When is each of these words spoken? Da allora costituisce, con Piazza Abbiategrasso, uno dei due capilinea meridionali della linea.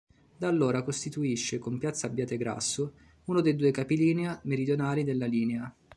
Da 0.35 0.47
allora 0.47 0.81
costituisce, 0.81 1.59
con 1.59 1.77
Piazza 1.77 2.07
Abbiategrasso, 2.07 2.93
uno 3.25 3.39
dei 3.39 3.55
due 3.55 3.69
capilinea 3.69 4.39
meridionali 4.45 5.03
della 5.03 5.27
linea. 5.27 5.71